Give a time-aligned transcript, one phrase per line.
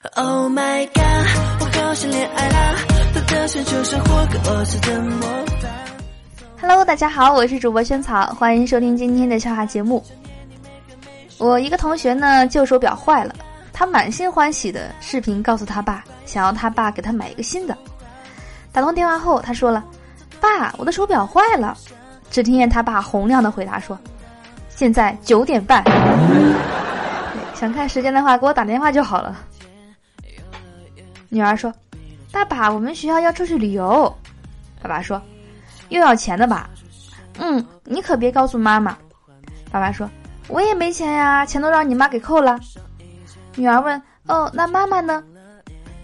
[0.00, 2.74] Oh my god，我好想恋爱啦！
[3.14, 5.20] 他的笑就像霍格沃茨的魔
[5.60, 5.68] 法。
[6.60, 10.02] Hello，大家好，我是主播萱草，欢迎收听今天的笑话节目。
[11.38, 13.34] 我一个同学呢，旧手表坏了，
[13.72, 17.76] 他满心欢喜的视频告诉他爸，想要他爸给他买一个新的。
[18.72, 19.84] 打通电话后，他说了
[20.40, 21.76] ：“爸，我的手表坏了。”
[22.30, 23.98] 只听见他爸洪亮的回答说
[24.74, 25.84] ：“现在九点半。
[27.54, 29.38] ”想看时间的话，给我打电话就好了。
[31.32, 31.72] 女儿说
[32.30, 34.14] ：“爸爸，我们学校要出去旅游。”
[34.82, 35.20] 爸爸说
[35.88, 36.68] ：“又要钱的吧
[37.40, 38.94] ？”“嗯，你可别告诉妈妈。”
[39.72, 40.10] 爸爸说
[40.48, 42.60] ：“我也没钱呀，钱都让你妈给扣了。”
[43.56, 45.24] 女儿问：“哦，那妈妈呢？”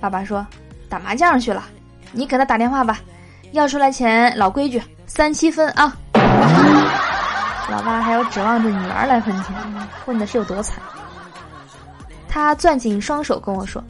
[0.00, 0.46] 爸爸说
[0.88, 1.64] ：“打麻将去了。”
[2.12, 2.98] 你给他打电话吧，
[3.52, 5.94] 要出来钱，老规矩，三七分啊。
[7.70, 9.54] 老爸还要指望着女儿来分钱，
[10.06, 10.80] 混的是有多惨？
[12.26, 13.84] 他攥紧双手跟我说。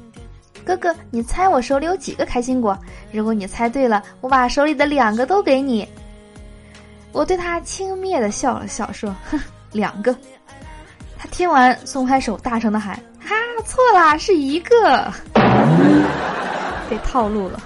[0.71, 2.79] 哥哥，你猜我手里有几个开心果？
[3.11, 5.89] 如果你猜对了，我把手里的两个都给你。
[7.11, 9.41] 我对他轻蔑的笑了笑，说：“哼，
[9.73, 10.17] 两个。”
[11.19, 15.13] 他听完，松开手，大声的喊：“哈，错啦，是一个。”
[16.89, 17.61] 被套路了。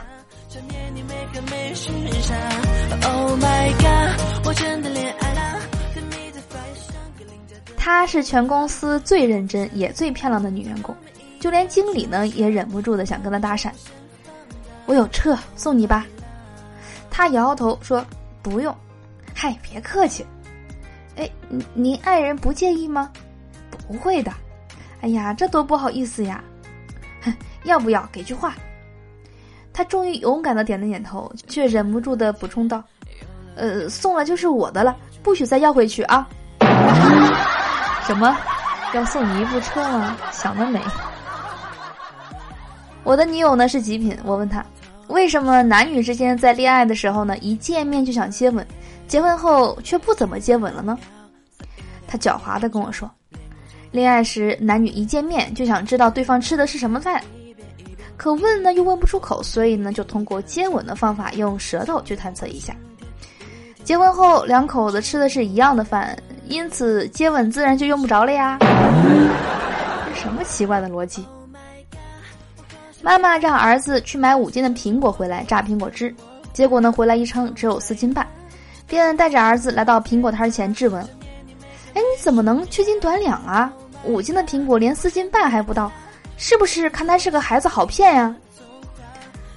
[7.76, 10.96] 她是全公司最认真也最漂亮的女员工。
[11.44, 13.70] 就连经理呢也忍不住的想跟他搭讪，
[14.86, 16.06] 我有车送你吧。
[17.10, 18.02] 他摇摇头说
[18.40, 18.74] 不用，
[19.34, 20.24] 嗨，别客气。
[21.16, 21.30] 哎，
[21.74, 23.12] 您爱人不介意吗？
[23.86, 24.32] 不会的。
[25.02, 26.42] 哎呀，这多不好意思呀。
[27.20, 27.30] 哼，
[27.64, 28.54] 要不要给句话？
[29.70, 32.82] 他终于勇敢的点了点头，却忍不住的补充道
[33.54, 36.26] ：“呃，送了就是我的了，不许再要回去啊。”
[38.08, 38.34] 什么？
[38.94, 40.16] 要送你一部车吗？
[40.32, 40.80] 想得美。
[43.04, 44.64] 我的女友呢是极品，我问她，
[45.08, 48.66] 为什么男女之间在恋爱的时候呢，一见面就想接吻，
[49.06, 50.98] 结婚后却不怎么接吻了呢？
[52.06, 53.10] 她狡猾的跟我说，
[53.90, 57.22] 恋爱时男女一见面就想知道对方吃的是什么饭，
[58.16, 62.74] 可问呢又问不出口，所以呢就通过接吻的方法用舌头去探测一下。
[63.84, 66.16] 结婚后两口子吃的是一样的饭，
[66.48, 68.58] 因此接吻自然就用不着了呀。
[70.14, 71.22] 什么奇怪的逻辑？
[73.04, 76.12] 妈妈让儿子去买五斤的苹果回来榨苹果汁，
[76.54, 78.26] 结果呢回来一称只有四斤半，
[78.86, 81.02] 便带着儿子来到苹果摊前质问
[81.92, 83.70] ：“哎，你怎么能缺斤短两啊？
[84.04, 85.92] 五斤的苹果连四斤半还不到，
[86.38, 88.34] 是不是看他是个孩子好骗呀？”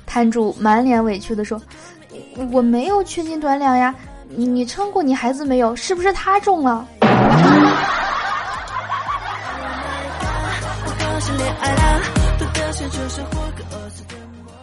[0.05, 1.61] 摊主满脸委屈地说
[2.51, 3.95] ：“我没有缺斤短两呀，
[4.27, 5.73] 你称过你孩子没有？
[5.73, 6.85] 是不是他重了？”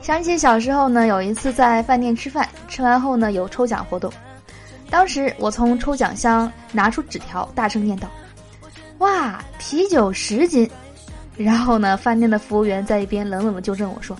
[0.05, 4.13] 想起小时候呢，有一次在饭店吃饭，吃完后呢有抽奖活动。
[4.91, 8.07] 当时我从抽奖箱拿出纸条，大声念道
[9.01, 10.71] ：“哇，啤酒十斤！”
[11.39, 14.15] 然后呢，饭店的服务员在一边冷冷的纠正我说：“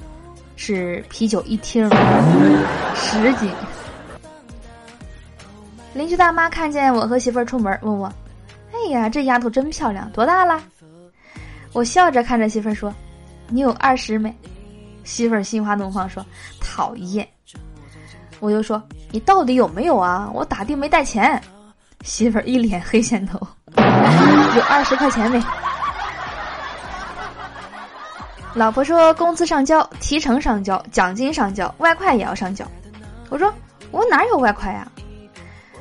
[0.57, 1.87] 是啤酒一听，
[2.95, 3.51] 十斤。”
[5.93, 8.11] 邻居大妈看见我和媳妇儿出门，问我
[8.73, 10.65] ：“哎呀，这丫头真漂亮，多大了？”
[11.75, 12.91] 我笑着看着媳妇儿说
[13.51, 14.35] ：“你有二十没？”
[15.05, 16.25] 媳妇儿心花怒放说
[16.61, 17.29] ：“讨厌。”
[18.41, 18.83] 我又说
[19.13, 20.29] ：“你到底有没有啊？
[20.35, 21.41] 我打的没带钱。”
[22.03, 23.39] 媳妇儿一脸黑线头
[23.77, 25.41] ：“有二十块钱没？”
[28.55, 32.65] 老婆说：“工资上交，提成上交，奖金上交，外快也要上交。”
[33.31, 33.53] 我说
[33.91, 34.87] ：“我哪有外快呀？”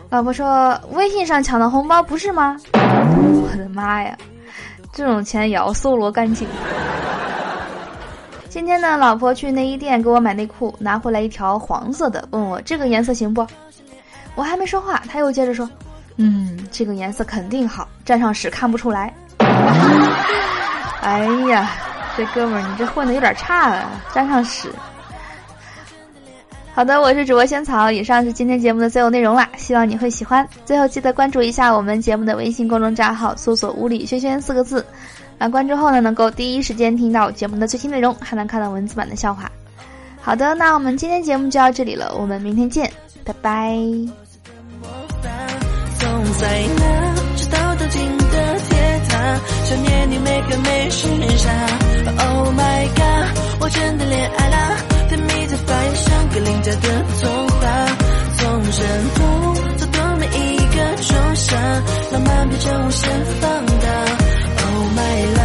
[0.09, 4.17] 老婆说：“微信上抢的红包不是吗？”我的妈呀，
[4.93, 6.47] 这种钱也要搜罗干净。
[8.53, 13.43] 今天呢，老婆去内衣店给我买内裤，拿回来一条黄色的，问我这个颜色行不？
[14.35, 15.67] 我还没说话，他又接着说
[16.17, 19.11] ：“嗯，这个颜色肯定好，沾上屎看不出来。
[21.01, 21.71] ”哎呀，
[22.15, 24.69] 这哥们儿你这混的有点差啊，沾上屎。
[26.75, 30.43] 好的，我是主播仙草，以上是今天节目的所有内容啦，希望你会喜欢。
[30.65, 34.83] 最后记得关注一下我们节目的微信公众账号，搜索“物理轩轩”四个字。
[35.37, 39.51] 那关注后呢，能够第一时间听到节目的最新内容，还能看到文字版的笑话。
[40.19, 42.91] 好的，那我们今天节目就到这里了，我们明天见，
[43.23, 43.77] 拜拜。
[44.81, 44.87] 我
[62.85, 64.05] 无限放大
[64.57, 65.42] oh my love